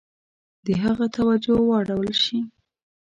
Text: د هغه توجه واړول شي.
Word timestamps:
د 0.65 0.67
هغه 0.83 1.05
توجه 1.15 1.53
واړول 1.69 2.11
شي. 2.23 2.39